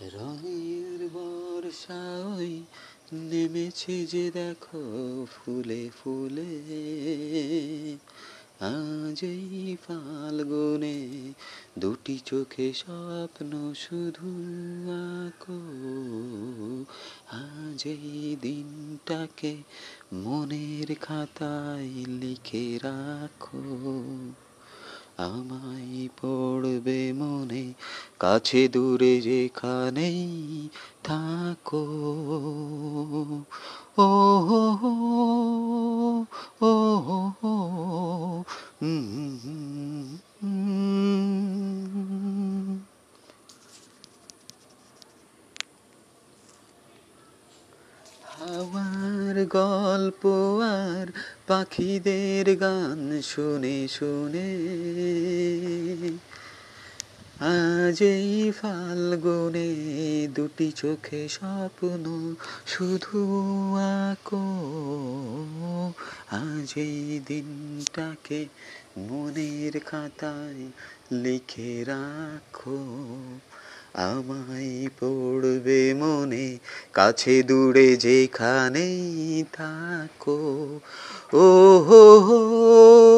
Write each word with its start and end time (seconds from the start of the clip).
রঙের 0.00 1.08
বর্ষা 1.12 2.26
ওই 2.36 2.62
নেমেছে 3.12 4.06
যে 4.06 4.30
দেখো 4.30 5.26
ফুলে 5.30 5.90
ফুলে। 6.02 6.62
আজ 8.60 9.24
এই 9.24 9.76
ফাল্গুনে 9.86 11.32
দুটি 11.78 12.18
চোখে 12.24 12.72
স্বপ্ন 12.72 13.74
শুধু 13.74 14.28
আঁকো। 14.90 15.60
আজ 17.30 17.86
এই 17.86 18.36
দিনটাকে 18.40 19.56
মনের 20.12 20.94
খাতায় 21.00 22.04
লিখে 22.06 22.78
রাখো। 22.82 23.62
আমায় 25.16 26.08
পড়বে 26.22 27.12
মনে 27.12 27.72
কাছে 28.20 28.62
দূরে 28.68 29.14
যেখানেই 29.20 30.22
থাকো। 31.04 31.84
ও, 33.98 34.10
হো 34.46 34.62
হো, 34.72 34.94
ও 36.62 36.72
হাওয়ার 48.36 49.36
গল্প 49.46 50.22
আর 50.60 51.06
পাখিদের 51.46 52.46
গান 52.56 53.00
শুনে 53.22 53.78
শুনে 53.88 54.50
আজ 57.40 58.02
এই 58.02 58.52
ফাল্গুনে 58.62 59.68
দুটি 60.34 60.72
চোখে 60.72 61.28
স্বপ্ন, 61.28 62.34
শুধু 62.66 63.26
আঁকো। 63.76 64.44
আজ 66.30 66.72
এই 66.76 67.20
দিনটাকে 67.26 68.46
মনের 68.98 69.80
খাতায় 69.80 70.70
লিখে 71.12 71.84
রাখো। 71.84 72.78
আমায় 73.94 74.88
পড়বে 75.00 75.94
মনে, 75.94 76.58
কাছে 76.92 77.42
দূরে 77.42 77.96
যেখানেই 77.96 79.44
থাকো। 79.52 80.80
ও 81.34 81.78
হো 81.78 82.20
হো 82.20 83.15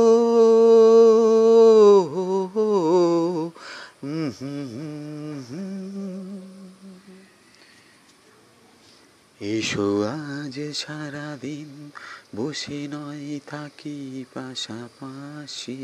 এসো 9.41 10.03
আজ 10.03 10.73
সারাদিন 10.75 11.91
বসে 12.37 12.89
নয় 12.91 13.41
থাকি 13.47 14.25
পাশাপাশি। 14.35 15.77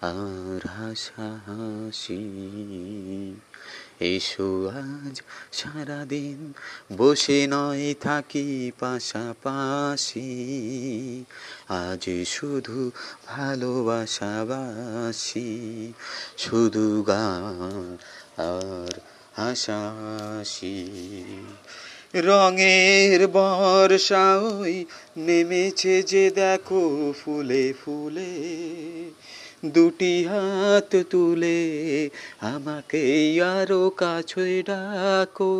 আর 0.00 0.68
হাসাহাসি 0.68 2.22
এসো 4.00 4.68
আজ 4.68 5.22
সারাদিন 5.52 6.52
বসে 6.96 7.46
নয় 7.50 7.94
থাকি 8.00 8.72
পাশাপাশি। 8.78 10.24
আজ 11.68 12.26
শুধু 12.26 12.90
ভালোবাসাবাসি। 13.26 14.32
শুধু 16.38 17.04
গান 17.06 17.96
আর 18.36 19.00
হাসাহাসি। 19.36 20.76
রঙের 22.14 23.28
বর্ষা 23.28 24.36
ওই 24.36 24.84
নেমেছে 25.16 26.02
যে 26.02 26.30
দেখো 26.30 27.12
ফুলে 27.24 27.72
ফুলে, 27.84 28.32
দুটি 29.64 30.24
হাত 30.24 30.96
তুলে 31.10 32.10
আমাকে 32.40 33.40
আরও 33.40 33.90
কাছে 33.90 34.62
ডাকো। 34.62 35.54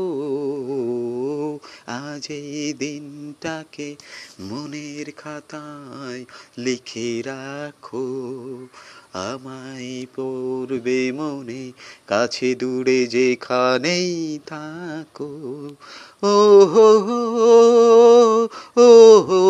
আজ 1.87 2.27
এই 2.31 2.73
দিনটাকে 2.79 3.97
মনের 4.41 5.12
খাতায় 5.12 6.25
লিখে 6.59 7.23
রাখো। 7.27 8.31
আমায় 9.15 10.06
পড়বে 10.17 11.12
মনে 11.12 11.62
কাছে 12.06 12.55
দূরে 12.55 13.06
যেখানেই 13.06 14.39
থাকো। 14.47 15.33
ও 16.25 16.34
হো 16.67 16.89
ও 18.77 18.89
হো 19.28 19.42